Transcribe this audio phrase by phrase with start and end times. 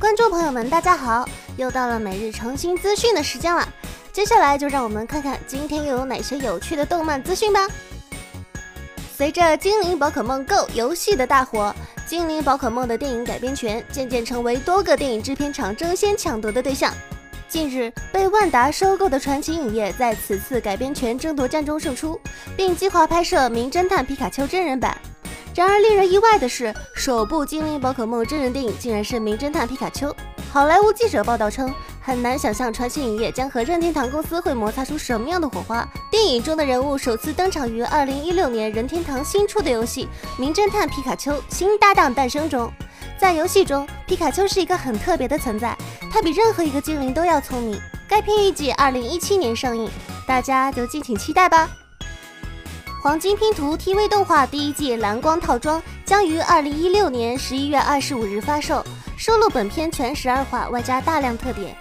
[0.00, 1.28] 观众朋友们，大家好！
[1.58, 3.68] 又到了每日诚心资讯的时间了。
[4.10, 7.68] 接下来就让我们看看今天又有哪些有趣的动漫资讯吧。
[9.14, 11.74] 随着《精灵宝可梦 Go》游戏的大火，
[12.08, 16.94] 《精灵宝可梦》的电影改编权渐渐成为多个电影制片厂争先抢夺的对象。
[17.46, 22.18] 近日，被万达收购的传奇影业在此次改编权争夺战中胜出，
[22.56, 24.96] 并计划拍摄《名侦探皮卡丘》真人版。
[25.54, 30.08] 然而，令人意外的是，首部《精灵宝可梦》真人电影竟然是《名侦探皮卡丘》。
[30.50, 31.70] 好莱坞记者报道称，
[32.00, 35.86] 很难想象传奇影业将和任天堂公司会摩擦出什么样的火花。
[36.10, 40.08] 电影中的人物首次登场于2016年任天堂新出的游戏
[40.40, 42.72] 《名侦探皮卡丘：新搭档诞生》中。
[43.18, 45.76] 在游戏中，皮卡丘是一个很特别的存在，
[46.10, 47.78] 它比任何一个精灵都要聪明。
[48.08, 49.90] 该片预计2017年上映，
[50.26, 51.68] 大家就敬请期待吧。
[53.02, 58.84] 黄金拼图 TV 动画第一季蓝光套装将于二零一六年十一月二十五日发售，
[59.16, 61.74] 收录本片全十二话，外加大量特点，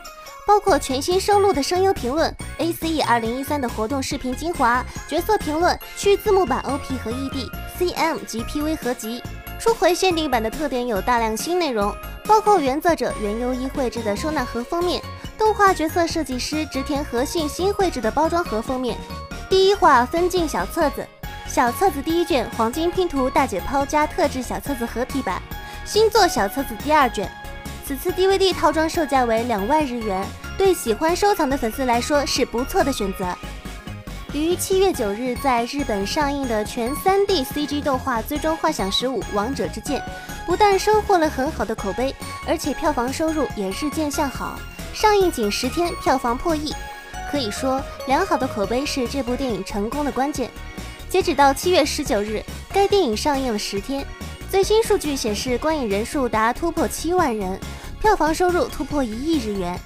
[0.48, 9.22] 包括全新收录的声优评论、ACE 二零一三的活动视频精华、角色评论、去字幕版 OP 和 ED、CM 及 PV 合集。
[9.60, 15.04] 初回限定版的特点有大量新内容，包括原作者原优一绘制的收纳盒封面，
[15.38, 18.98] 动画角色设计师植田和信新绘制的包装盒封面。
[19.50, 21.04] 第一话分镜小册子，
[21.48, 25.42] 小册子第一卷黄金拼图大解剖加特制小册子合体版，
[25.84, 27.28] 星座小册子第二卷。
[27.84, 30.24] 此次 DVD 套装售价为两万日元，
[30.56, 33.36] 对喜欢收藏的粉丝来说是不错的选择。
[34.34, 40.00] 于七月九日在日本上映的全 3D CG 动画《最终幻想十五：王者之剑》，
[40.46, 42.14] 不但收获了很好的口碑，
[42.48, 44.60] 而且票房收入也日渐向好，
[44.94, 46.72] 上映仅十天票房破亿。
[47.30, 50.50] 可以说，良好的口碑是这部电影成功的关键。
[51.08, 54.06] 截止到七月十九日，该电影上映了十天，
[54.50, 57.60] 最新数据显示，观影人数达突破七万人，
[58.02, 59.80] 票房收入突破一亿日元。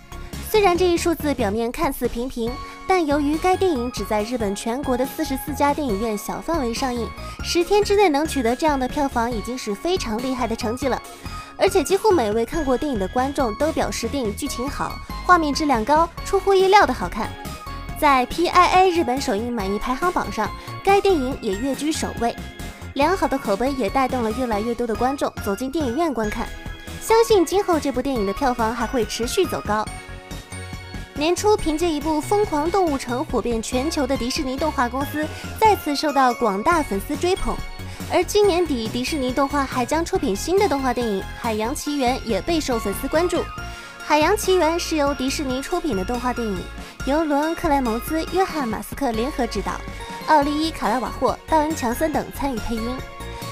[0.50, 2.52] 虽然这一数字表面看似平平，
[2.88, 7.10] 但由于该电影只在日本全国的四十四家电影院小范围上映，
[7.44, 11.02] 十天之内能取得这样的票房，已经是非常厉害的成绩了。
[11.58, 14.94] 而且几乎每位看过电影的观众都表示电影剧情好，
[15.26, 17.30] 画面质量高，出乎意料的好看。
[18.00, 20.50] 在 PIA 日本首映满意排行榜上，
[20.84, 22.36] 该电影也跃居首位。
[22.96, 26.48] 良好的口碑也带动了越来越多的观众走进电影院观看，
[27.02, 29.86] 相信今后这部电影的票房还会持续走高。
[31.16, 35.26] 年初凭借一部《疯狂动物城》火遍全球的迪士尼动画公司
[35.60, 37.56] 再次受到广大粉丝追捧。
[38.12, 43.38] 而今年底，迪士尼动画还将出品新的动画电影《海洋奇缘》，也备受粉丝关注。
[44.06, 46.60] 《海洋奇缘》是由迪士尼出品的动画电影，
[47.06, 49.80] 由罗恩·克莱蒙兹、约翰·马斯克联合执导，
[50.28, 52.96] 奥利伊·卡拉瓦霍、道恩·强森等参与配音。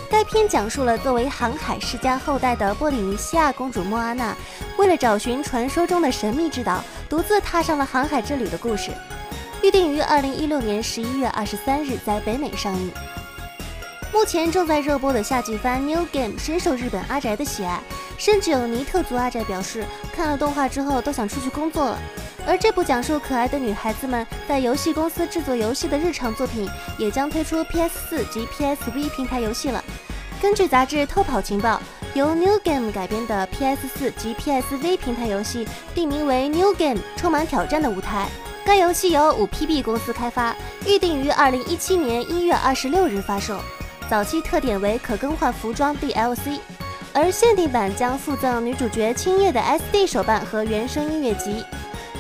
[0.10, 4.36] 该片讲述了作为航海世家后代的波利尼西亚公主莫阿娜，
[4.78, 8.92] 为了找寻传说中的神秘之岛，独自踏上了航海之旅的故事。
[9.64, 12.92] 预定于二零一六年十一月二十三日在北美上映。
[14.14, 17.80] 目前正在热播的夏季番《New Game》深受日本阿宅的喜爱，
[18.22, 19.84] 甚至有尼特族阿宅表示，
[20.14, 22.00] 看了动画之后都想出去工作了。
[22.46, 29.84] 而这部讲述可爱的女孩子们在游戏公司制作游戏的日常作品，也将推出 PS4 及 PSV 平台游戏了。
[30.40, 31.82] 根据杂志《偷跑情报》，
[32.16, 38.28] 由《New Game》改编的 PS4 及 PSV 平台游戏定名为《New Game》，充满挑战的舞台。
[38.64, 40.56] 该游戏由五 PB 公司开发，
[40.86, 43.60] 预定于二零一七年一月二十六日发售。
[44.08, 46.60] 早期特点为可更换服装 DLC，
[47.14, 51.64] 而限定版将附赠女主角青叶的 SD 手办和原声音乐集。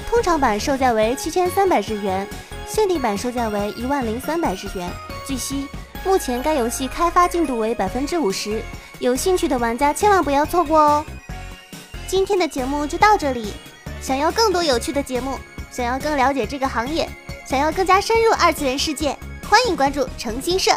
[0.09, 2.27] 通常版售价为七千三百日元，
[2.67, 4.91] 限定版售价为一万零三百日元。
[5.25, 5.67] 据悉，
[6.03, 8.61] 目前该游戏开发进度为百分之五十，
[8.99, 11.05] 有兴趣的玩家千万不要错过哦。
[12.07, 13.53] 今天的节目就到这里，
[14.01, 15.39] 想要更多有趣的节目，
[15.71, 17.09] 想要更了解这个行业，
[17.45, 19.17] 想要更加深入二次元世界，
[19.49, 20.71] 欢迎关注诚心社。